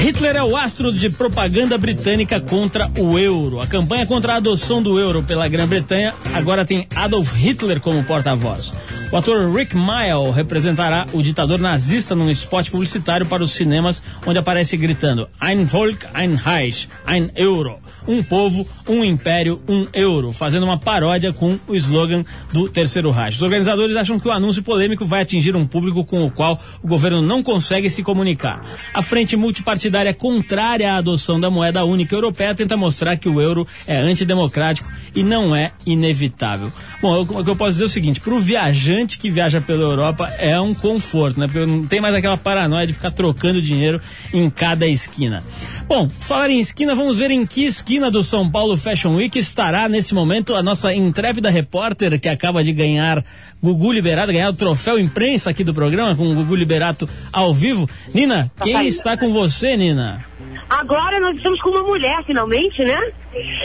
[0.00, 3.60] Hitler é o astro de propaganda britânica contra o euro.
[3.60, 8.72] A campanha contra a adoção do euro pela Grã-Bretanha agora tem Adolf Hitler como porta-voz.
[9.12, 14.38] O ator Rick Mayall representará o ditador nazista num spot publicitário para os cinemas, onde
[14.38, 17.78] aparece gritando Ein Volk, ein Reich, ein Euro.
[18.08, 23.36] Um povo, um império, um euro, fazendo uma paródia com o slogan do Terceiro Reich.
[23.36, 26.88] Os organizadores acham que o anúncio polêmico vai atingir um público com o qual o
[26.88, 28.64] governo não consegue se comunicar.
[28.94, 33.66] A frente multipartidária contrária à adoção da moeda única europeia tenta mostrar que o euro
[33.86, 36.72] é antidemocrático e não é inevitável.
[37.00, 39.82] Bom, o que eu posso dizer é o seguinte: para o viajante que viaja pela
[39.82, 41.46] Europa é um conforto, né?
[41.46, 44.00] Porque não tem mais aquela paranoia de ficar trocando dinheiro
[44.32, 45.42] em cada esquina.
[45.90, 49.88] Bom, falar em esquina, vamos ver em que esquina do São Paulo Fashion Week estará
[49.88, 53.24] nesse momento a nossa intrépida repórter que acaba de ganhar
[53.60, 57.90] Gugu Liberato, ganhar o troféu imprensa aqui do programa com o Gugu Liberato ao vivo.
[58.14, 60.24] Nina, quem está com você, Nina?
[60.68, 62.96] Agora nós estamos com uma mulher, finalmente, né?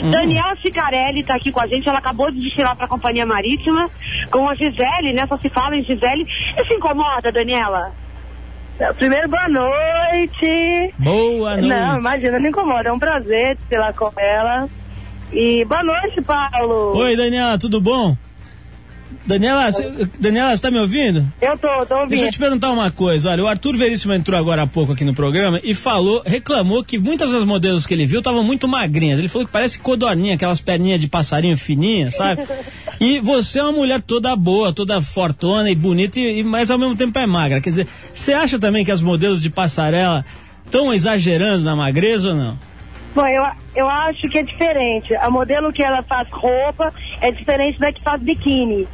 [0.01, 0.09] Hum.
[0.09, 1.87] Daniela Cicarelli está aqui com a gente.
[1.87, 3.87] Ela acabou de desfilar para a Companhia Marítima
[4.31, 5.27] com a Gisele, né?
[5.27, 6.25] Só se fala em Gisele.
[6.55, 7.93] Você se incomoda, Daniela?
[8.97, 10.93] Primeiro, boa noite.
[10.99, 11.67] Boa noite.
[11.67, 12.89] Não, imagina, não incomoda.
[12.89, 14.67] É um prazer desfilar com ela.
[15.31, 16.97] E boa noite, Paulo.
[16.97, 18.15] Oi, Daniela, tudo bom?
[19.25, 21.25] Daniela, cê- Daniela, você tá me ouvindo?
[21.41, 22.09] Eu tô, tô ouvindo.
[22.09, 23.31] Deixa eu te perguntar uma coisa.
[23.31, 26.99] Olha, o Arthur Veríssimo entrou agora há pouco aqui no programa e falou, reclamou que
[26.99, 29.17] muitas das modelos que ele viu estavam muito magrinhas.
[29.17, 32.43] Ele falou que parece codorninha, aquelas perninhas de passarinho fininhas, sabe?
[32.97, 36.77] E você é uma mulher toda boa, toda fortona e bonita, e, e- mas ao
[36.77, 37.59] mesmo tempo é magra.
[37.59, 40.23] Quer dizer, você acha também que as modelos de passarela
[40.65, 42.57] estão exagerando na magreza ou não?
[43.13, 43.43] Bom, eu,
[43.75, 45.13] eu acho que é diferente.
[45.15, 48.87] A modelo que ela faz roupa é diferente da que faz biquíni.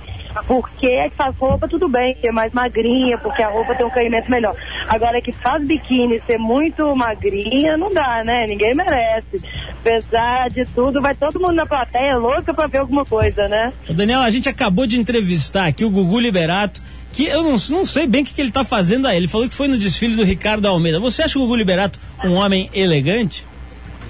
[0.47, 4.55] Porque faz roupa, tudo bem, ser mais magrinha, porque a roupa tem um caimento melhor.
[4.87, 8.47] Agora, que faz biquíni ser muito magrinha, não dá, né?
[8.47, 9.41] Ninguém merece.
[9.79, 13.73] Apesar de tudo, vai todo mundo na plateia louca pra ver alguma coisa, né?
[13.89, 16.81] Ô, Daniela, a gente acabou de entrevistar aqui o Gugu Liberato,
[17.13, 19.17] que eu não, não sei bem o que, que ele tá fazendo aí.
[19.17, 20.99] Ele falou que foi no desfile do Ricardo Almeida.
[20.99, 23.45] Você acha o Gugu Liberato um homem elegante?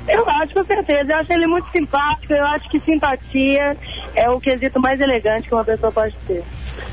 [0.07, 1.11] Eu acho, com certeza.
[1.11, 2.33] Eu acho ele muito simpático.
[2.33, 3.77] Eu acho que simpatia
[4.15, 6.43] é o quesito mais elegante que uma pessoa pode ter.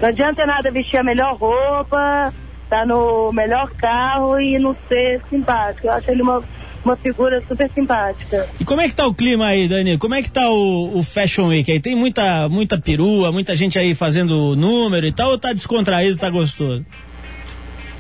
[0.00, 2.32] Não adianta nada vestir a melhor roupa,
[2.64, 5.86] estar no melhor carro e não ser simpático.
[5.86, 6.42] Eu acho ele uma,
[6.84, 8.48] uma figura super simpática.
[8.61, 9.98] E como é que tá o clima aí, Dani?
[9.98, 11.80] Como é que tá o, o Fashion Week aí?
[11.80, 16.30] Tem muita, muita perua, muita gente aí fazendo número e tal, ou tá descontraído, tá
[16.30, 16.84] gostoso?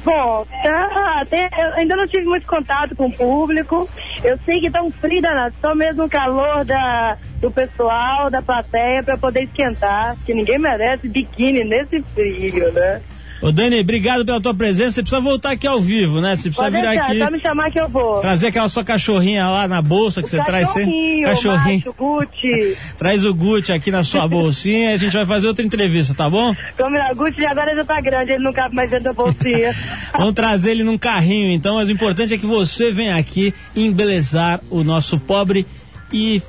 [0.08, 3.86] Bom, tá, tem- eu ainda não tive muito contato com o público.
[4.24, 8.40] Eu sei que tá um frio danado, só mesmo o calor da, do pessoal, da
[8.40, 13.02] plateia, para poder esquentar, que ninguém merece biquíni nesse frio, né?
[13.40, 14.92] Ô Dani, obrigado pela tua presença.
[14.92, 16.34] Você precisa voltar aqui ao vivo, né?
[16.34, 17.18] Você precisa Pode vir deixar, aqui.
[17.20, 18.20] só me chamar que eu vou.
[18.20, 21.22] Trazer aquela sua cachorrinha lá na bolsa que você traz sempre.
[21.22, 22.76] Cachorrinho, macho, Gucci.
[22.98, 26.28] Traz o Gucci aqui na sua bolsinha e a gente vai fazer outra entrevista, tá
[26.28, 26.52] bom?
[26.76, 29.72] Como o Gucci agora já tá grande, ele não cabe mais dentro da bolsinha.
[30.18, 34.60] Vamos trazer ele num carrinho, então, mas o importante é que você venha aqui embelezar
[34.68, 35.64] o nosso pobre
[36.12, 36.42] e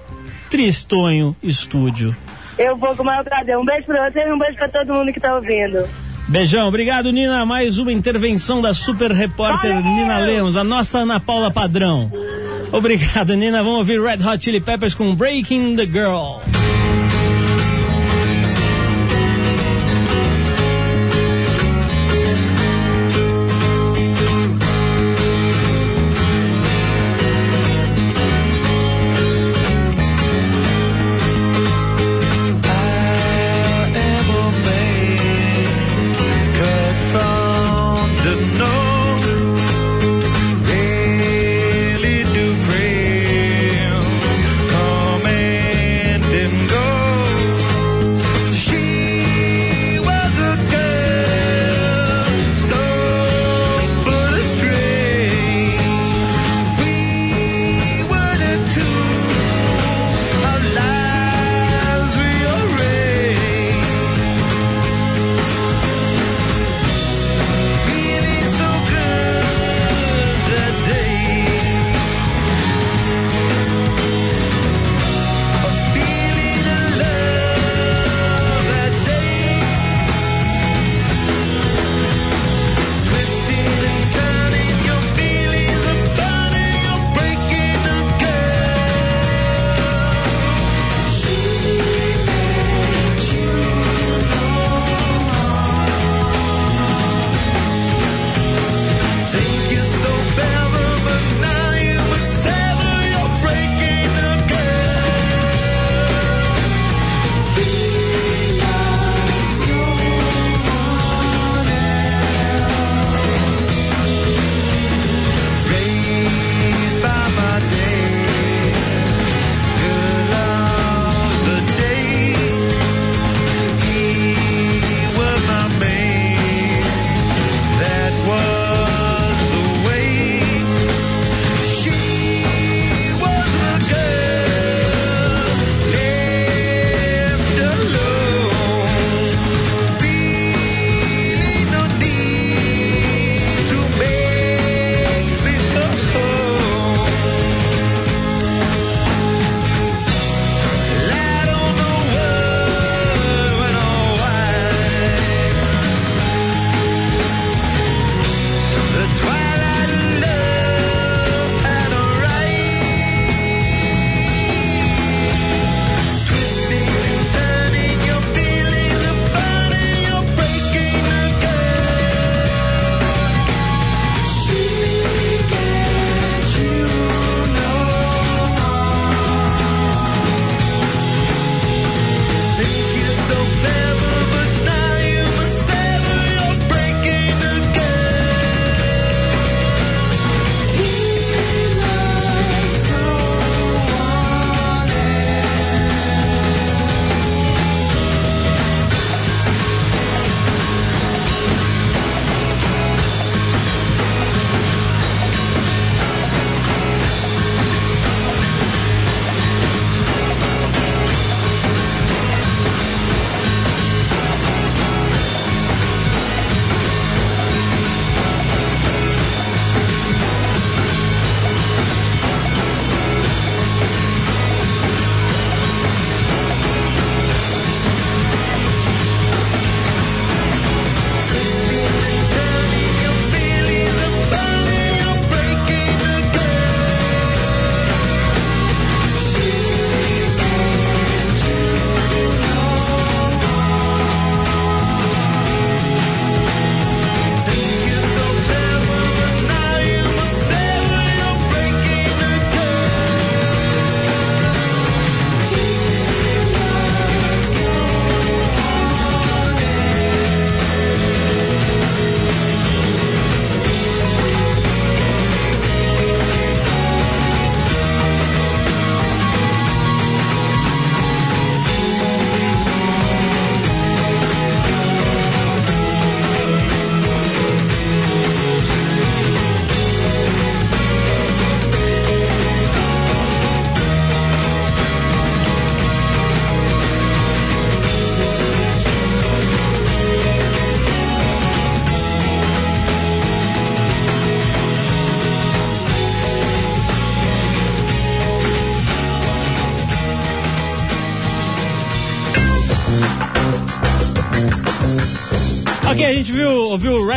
[0.49, 2.15] tristonho estúdio.
[2.57, 3.55] eu vou com o maior prazer.
[3.57, 5.87] Um beijo pra você e um beijo pra todo mundo que tá ouvindo.
[6.29, 7.43] Beijão, obrigado Nina.
[7.43, 9.93] Mais uma intervenção da super repórter Valeu!
[9.95, 12.11] Nina Lemos, a nossa Ana Paula Padrão.
[12.71, 13.63] Obrigado, Nina.
[13.63, 16.58] Vamos ouvir Red Hot Chili Peppers com Breaking the Girl.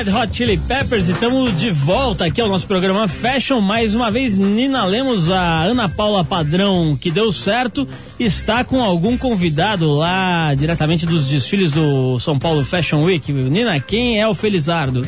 [0.03, 3.61] Red Hot Chili Peppers e estamos de volta aqui ao nosso programa Fashion.
[3.61, 7.86] Mais uma vez, Nina Lemos, a Ana Paula Padrão, que deu certo,
[8.18, 13.32] está com algum convidado lá diretamente dos desfiles do São Paulo Fashion Week.
[13.32, 15.07] Nina, quem é o Felizardo?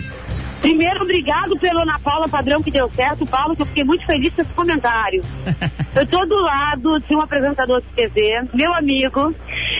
[0.60, 4.32] Primeiro, obrigado pelo Ana Paula Padrão que deu certo, Paulo, que eu fiquei muito feliz
[4.32, 5.24] com esse comentário.
[5.94, 9.34] eu tô do lado de um apresentador de TV, meu amigo,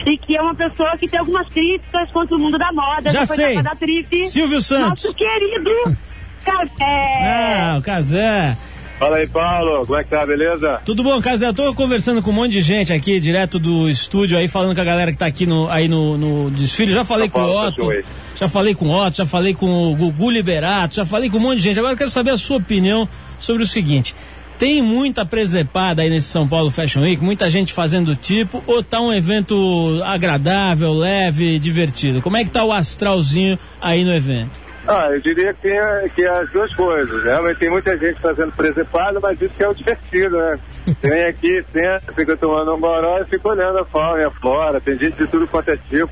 [0.05, 3.25] e que é uma pessoa que tem algumas críticas contra o mundo da moda, Já
[3.25, 3.61] sei.
[3.61, 4.29] da Trip.
[4.29, 5.03] Silvio Santos.
[5.03, 5.97] Nosso querido
[6.43, 7.21] Café.
[7.23, 8.55] Ah, o Casé.
[8.99, 9.85] Fala aí, Paulo.
[9.85, 10.25] Como é que tá?
[10.25, 10.79] Beleza?
[10.85, 11.47] Tudo bom, Casé?
[11.47, 14.81] Eu tô conversando com um monte de gente aqui, direto do estúdio aí, falando com
[14.81, 16.93] a galera que tá aqui no, aí no, no desfile.
[16.93, 17.89] Já falei com o Otto,
[18.37, 21.41] já falei com o Otto, já falei com o Gugu Liberato, já falei com um
[21.41, 21.79] monte de gente.
[21.79, 24.15] Agora eu quero saber a sua opinião sobre o seguinte.
[24.57, 28.81] Tem muita presepada aí nesse São Paulo Fashion Week, muita gente fazendo do tipo, ou
[28.81, 32.21] tá um evento agradável, leve, divertido?
[32.21, 34.63] Como é que tá o astralzinho aí no evento?
[34.87, 37.23] Ah, eu diria que tem, a- que é as duas coisas.
[37.23, 40.59] Realmente tem muita gente fazendo presepada, mas isso que é o divertido, né?
[41.01, 44.79] Vem aqui, senta, fica tomando um goró e fica olhando a fauna e a flora.
[44.79, 46.09] Tem gente de tudo quanto é tipo.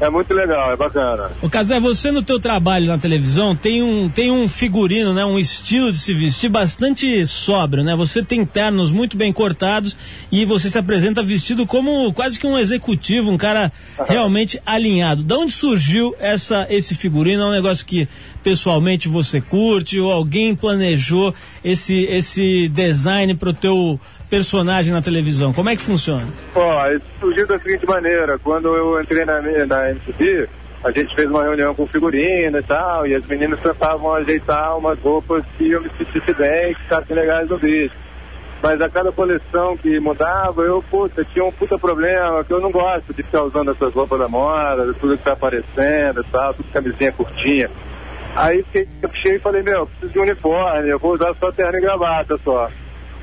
[0.00, 1.30] É muito legal, é bacana.
[1.42, 5.26] O Casé, você no teu trabalho na televisão tem um, tem um figurino, né?
[5.26, 7.94] Um estilo de se vestir bastante sóbrio, né?
[7.94, 9.96] Você tem ternos muito bem cortados
[10.32, 13.70] e você se apresenta vestido como quase que um executivo, um cara
[14.08, 15.22] realmente alinhado.
[15.22, 17.42] Da onde surgiu essa, esse figurino?
[17.42, 18.08] É um negócio que
[18.42, 21.34] pessoalmente você curte ou alguém planejou
[21.64, 25.52] esse, esse design pro teu personagem na televisão?
[25.52, 26.26] Como é que funciona?
[26.54, 30.48] Ó, isso surgiu da seguinte maneira, quando eu entrei na, na MTV,
[30.82, 34.98] a gente fez uma reunião com figurino e tal, e as meninas tentavam ajeitar umas
[34.98, 37.92] roupas que eu me sentisse bem, que ficassem legais no vídeo.
[38.62, 42.70] Mas a cada coleção que mudava, eu, puta, tinha um puta problema, que eu não
[42.70, 46.70] gosto de ficar usando essas roupas da moda, tudo que tá aparecendo e tal, tudo
[46.70, 47.70] camisinha curtinha.
[48.36, 48.86] Aí fiquei
[49.22, 52.68] cheio e falei, meu, preciso de uniforme, eu vou usar só terno e gravata só.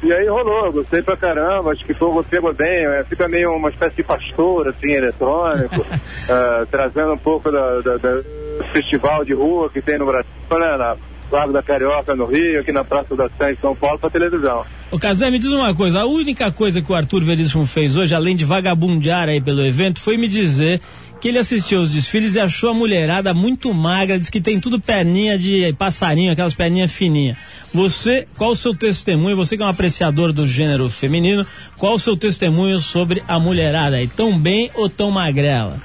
[0.04, 3.70] E aí rolou, gostei pra caramba, acho que ficou, pegou bem, é, fica meio uma
[3.70, 5.84] espécie de pastor, assim, eletrônico,
[6.30, 10.30] ah, trazendo um pouco da, da- da- do festival de rua que tem no Brasil,
[10.52, 10.96] né, na
[11.32, 14.64] Lago da Carioca, no Rio, aqui na Praça da Sé, em São Paulo, pra televisão.
[14.92, 18.14] O Casé, me diz uma coisa, a única coisa que o Arthur Veríssimo fez hoje,
[18.16, 20.80] além de vagabundear aí pelo evento, foi me dizer
[21.20, 24.80] que ele assistiu os desfiles e achou a mulherada muito magra, diz que tem tudo
[24.80, 27.38] perninha de passarinho, aquelas perninhas fininhas.
[27.74, 31.46] Você, qual o seu testemunho, você que é um apreciador do gênero feminino,
[31.78, 35.78] qual o seu testemunho sobre a mulherada aí, tão bem ou tão magrela?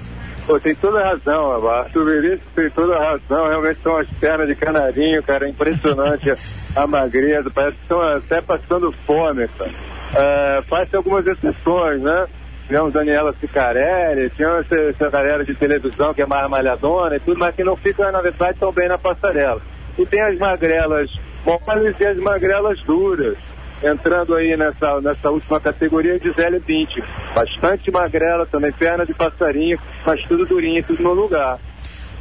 [0.46, 4.48] Pô, tem toda a razão, Arthur Veríssimo tem toda a razão, realmente são as pernas
[4.48, 6.36] de canarinho, cara, é impressionante a,
[6.82, 9.72] a magreza, parece que estão até passando fome, cara.
[10.14, 12.26] É, faz algumas exceções, né?
[12.72, 17.54] Tivemos Daniela Cicarelli, tinha essa, galera de televisão que é mais malhadona e tudo, mas
[17.54, 19.60] que não fica, na verdade, tão bem na passarela.
[19.98, 21.10] E tem as magrelas
[21.44, 23.36] moles e as magrelas duras
[23.84, 27.04] entrando aí nessa, nessa última categoria, Gisele Bündchen.
[27.34, 31.58] Bastante magrela também, perna de passarinho, mas tudo durinho, tudo no lugar.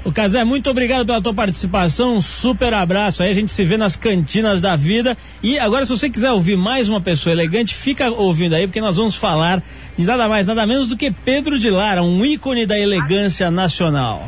[0.04, 3.78] O Casé, muito obrigado pela tua participação, um super abraço aí, a gente se vê
[3.78, 5.16] nas cantinas da vida.
[5.43, 8.97] E agora, se você quiser ouvir mais uma pessoa elegante, fica ouvindo aí, porque nós
[8.97, 9.62] vamos falar
[9.95, 14.28] de nada mais, nada menos do que Pedro de Lara, um ícone da elegância nacional.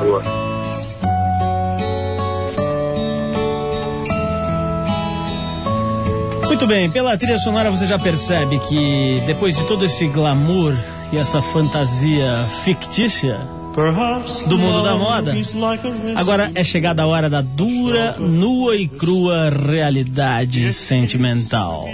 [0.00, 0.22] Boa.
[6.48, 10.74] Muito bem, pela trilha sonora você já percebe que depois de todo esse glamour
[11.12, 13.61] e essa fantasia fictícia
[14.48, 15.34] do mundo da moda,
[16.14, 21.88] agora é chegada a hora da dura, nua e crua realidade sentimental.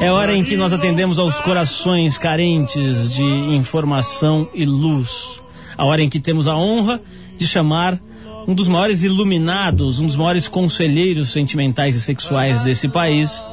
[0.00, 5.42] É hora em que nós atendemos aos corações carentes de informação e luz.
[5.76, 7.02] A hora em que temos a honra
[7.36, 8.00] de chamar
[8.46, 13.44] um dos maiores iluminados, um dos maiores conselheiros sentimentais e sexuais desse país,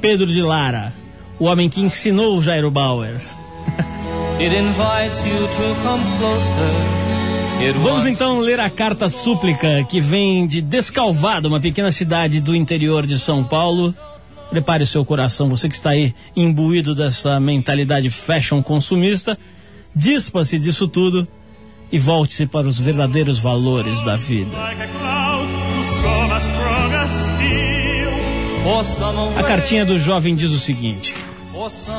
[0.00, 0.94] Pedro de Lara,
[1.40, 3.18] o homem que ensinou Jairo Bauer.
[4.38, 7.00] It invites you to come closer.
[7.66, 12.54] It Vamos então ler a carta súplica que vem de Descalvado, uma pequena cidade do
[12.54, 13.94] interior de São Paulo.
[14.50, 19.38] Prepare o seu coração, você que está aí imbuído dessa mentalidade fashion consumista,
[19.94, 21.26] dispa-se disso tudo
[21.90, 24.56] e volte-se para os verdadeiros valores da vida.
[29.38, 31.14] A cartinha do jovem diz o seguinte.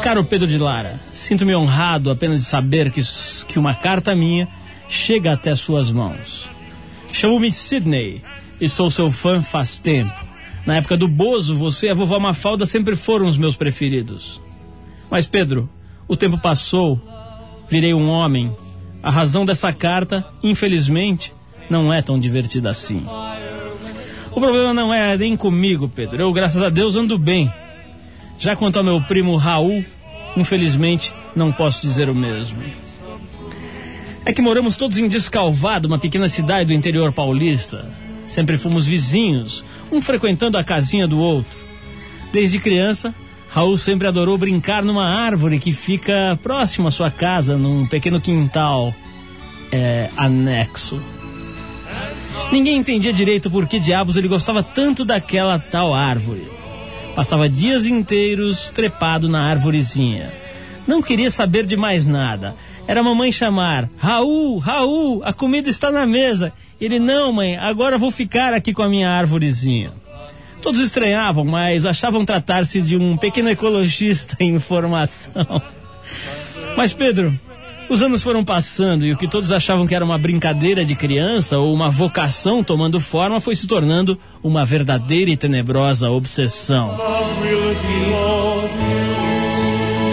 [0.02, 3.02] Caro Pedro de Lara, sinto-me honrado apenas de saber que,
[3.48, 4.48] que uma carta minha
[4.88, 6.50] chega até suas mãos.
[7.14, 8.24] Chamo-me Sidney
[8.60, 10.14] e sou seu fã faz tempo.
[10.66, 14.42] Na época do Bozo, você e a vovó Mafalda sempre foram os meus preferidos.
[15.10, 15.70] Mas Pedro,
[16.08, 17.02] o tempo passou
[17.72, 18.54] Virei um homem.
[19.02, 21.34] A razão dessa carta, infelizmente,
[21.70, 23.06] não é tão divertida assim.
[24.30, 26.22] O problema não é nem comigo, Pedro.
[26.22, 27.50] Eu, graças a Deus, ando bem.
[28.42, 29.86] Já quanto ao meu primo Raul,
[30.36, 32.58] infelizmente, não posso dizer o mesmo.
[34.26, 37.88] É que moramos todos em Descalvado, uma pequena cidade do interior paulista.
[38.26, 41.60] Sempre fomos vizinhos, um frequentando a casinha do outro.
[42.34, 43.14] Desde criança,
[43.48, 48.92] Raul sempre adorou brincar numa árvore que fica próximo à sua casa, num pequeno quintal
[49.72, 51.00] é, anexo.
[52.52, 56.61] Ninguém entendia direito por que diabos ele gostava tanto daquela tal árvore.
[57.16, 60.32] Passava dias inteiros trepado na árvorezinha.
[60.88, 62.56] Não queria saber de mais nada.
[62.88, 66.54] Era a mamãe chamar: Raul, Raul, a comida está na mesa.
[66.80, 69.94] Ele: Não, mãe, agora vou ficar aqui com a minha árvorezinha.
[70.62, 75.62] Todos estranhavam, mas achavam tratar-se de um pequeno ecologista em formação.
[76.78, 77.38] Mas, Pedro,
[77.92, 81.60] os anos foram passando e o que todos achavam que era uma brincadeira de criança
[81.60, 86.98] ou uma vocação tomando forma foi se tornando uma verdadeira e tenebrosa obsessão.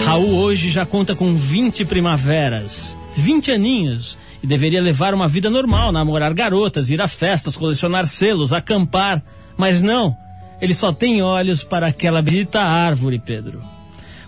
[0.05, 5.93] Raul hoje já conta com 20 primaveras, 20 aninhos, e deveria levar uma vida normal,
[5.93, 9.23] namorar garotas, ir a festas, colecionar selos, acampar.
[9.55, 10.17] Mas não,
[10.59, 13.78] ele só tem olhos para aquela bendita árvore, Pedro.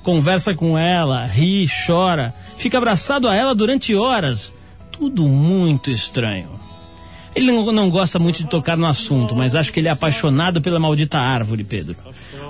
[0.03, 4.53] Conversa com ela, ri, chora, fica abraçado a ela durante horas.
[4.91, 6.59] Tudo muito estranho.
[7.33, 10.79] Ele não, gosta muito de tocar no assunto, mas acho que ele é apaixonado pela
[10.79, 11.95] maldita árvore, Pedro.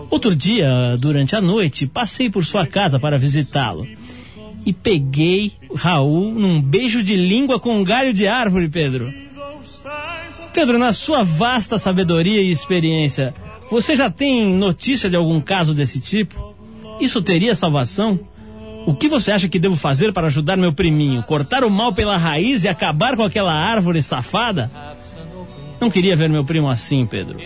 [0.10, 3.88] Outro dia, durante a noite, passei por sua casa para visitá-lo.
[4.66, 9.14] E peguei Raul num beijo de língua com um galho de árvore, Pedro.
[10.54, 13.34] Pedro, na sua vasta sabedoria e experiência,
[13.70, 16.51] você já tem notícia de algum caso desse tipo?
[17.02, 18.20] Isso teria salvação?
[18.86, 21.24] O que você acha que devo fazer para ajudar meu priminho?
[21.24, 24.72] Cortar o mal pela raiz e acabar com aquela árvore safada?
[25.80, 27.38] Não queria ver meu primo assim, Pedro.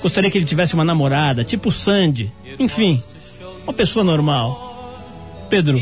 [0.00, 2.32] Gostaria que ele tivesse uma namorada, tipo Sandy.
[2.58, 3.02] Enfim,
[3.64, 4.94] uma pessoa normal.
[5.50, 5.80] Pedro,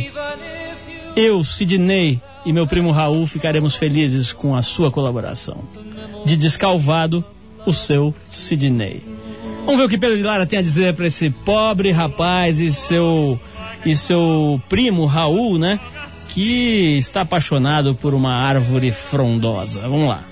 [1.15, 5.65] eu, Sidney e meu primo Raul ficaremos felizes com a sua colaboração.
[6.25, 7.25] De descalvado,
[7.67, 9.14] o seu Sidney.
[9.65, 12.71] Vamos ver o que Pedro de Lara tem a dizer para esse pobre rapaz e
[12.71, 13.41] seu
[13.85, 15.81] e seu primo Raul, né?
[16.29, 19.81] Que está apaixonado por uma árvore frondosa.
[19.83, 20.23] Vamos lá.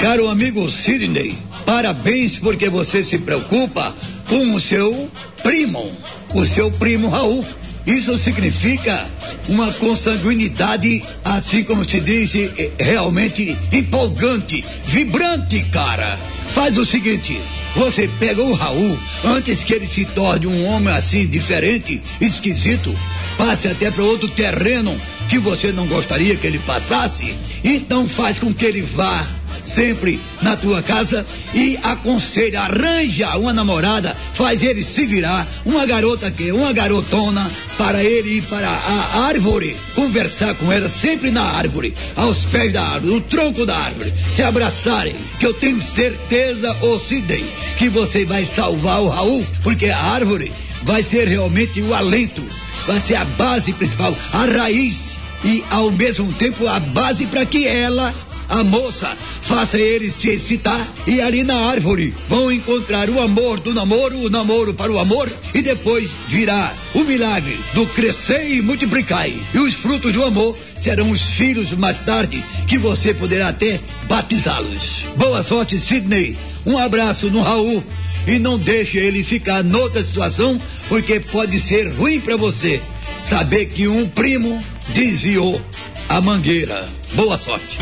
[0.00, 3.94] Caro amigo Sidney, parabéns porque você se preocupa
[4.26, 5.10] com o seu
[5.42, 5.88] primo,
[6.34, 7.44] o seu primo Raul.
[7.86, 9.06] Isso significa
[9.48, 12.32] uma consanguinidade, assim como se diz,
[12.78, 16.18] realmente empolgante, vibrante, cara.
[16.54, 17.40] Faz o seguinte,
[17.74, 22.94] você pega o Raul antes que ele se torne um homem assim diferente, esquisito,
[23.38, 24.94] passe até para outro terreno
[25.30, 27.34] que você não gostaria que ele passasse.
[27.64, 29.26] Então faz com que ele vá
[29.62, 36.30] sempre na tua casa e aconselha, arranja uma namorada, faz ele se virar, uma garota
[36.30, 41.94] que, uma garotona, para ele ir para a árvore, conversar com ela sempre na árvore,
[42.16, 46.98] aos pés da árvore, no tronco da árvore, se abraçarem, que eu tenho certeza, ô
[46.98, 47.44] Sidney,
[47.78, 50.52] que você vai salvar o Raul, porque a árvore
[50.82, 52.42] vai ser realmente o alento,
[52.86, 57.66] vai ser a base principal, a raiz e ao mesmo tempo a base para que
[57.66, 58.14] ela
[58.52, 63.72] a moça, faça ele se excitar e ali na árvore vão encontrar o amor do
[63.72, 69.26] namoro, o namoro para o amor e depois virá o milagre do crescer e multiplicar.
[69.26, 75.06] E os frutos do amor serão os filhos mais tarde que você poderá até batizá-los.
[75.16, 76.36] Boa sorte, Sidney.
[76.66, 77.82] Um abraço no Raul
[78.26, 82.82] e não deixe ele ficar noutra situação, porque pode ser ruim para você
[83.24, 84.62] saber que um primo
[84.94, 85.58] desviou
[86.06, 86.86] a mangueira.
[87.14, 87.78] Boa sorte.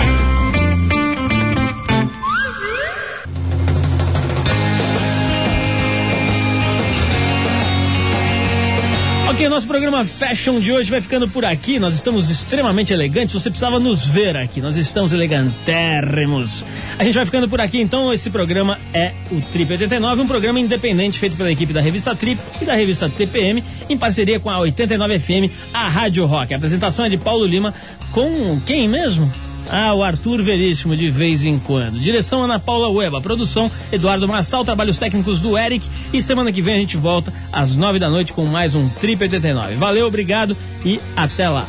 [9.40, 11.78] Ok, nosso programa Fashion de hoje vai ficando por aqui.
[11.78, 13.32] Nós estamos extremamente elegantes.
[13.32, 14.60] Você precisava nos ver aqui.
[14.60, 16.62] Nós estamos elegantérrimos.
[16.98, 17.80] A gente vai ficando por aqui.
[17.80, 22.14] Então, esse programa é o Trip 89, um programa independente feito pela equipe da revista
[22.14, 26.52] Trip e da revista TPM, em parceria com a 89 FM, a Rádio Rock.
[26.52, 27.72] A apresentação é de Paulo Lima
[28.12, 29.49] com quem mesmo?
[29.70, 32.00] Ah, o Arthur Veríssimo, de vez em quando.
[32.00, 33.20] Direção Ana Paula Ueba.
[33.20, 34.64] Produção Eduardo Marçal.
[34.64, 35.86] Trabalhos técnicos do Eric.
[36.12, 39.22] E semana que vem a gente volta às nove da noite com mais um Trip
[39.22, 39.76] 89.
[39.76, 41.66] Valeu, obrigado e até lá.